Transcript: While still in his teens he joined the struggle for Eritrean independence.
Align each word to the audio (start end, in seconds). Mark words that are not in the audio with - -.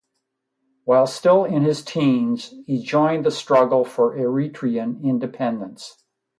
While 0.85 1.05
still 1.05 1.43
in 1.45 1.61
his 1.61 1.85
teens 1.85 2.55
he 2.65 2.81
joined 2.83 3.23
the 3.23 3.29
struggle 3.29 3.85
for 3.85 4.17
Eritrean 4.17 5.03
independence. 5.03 5.95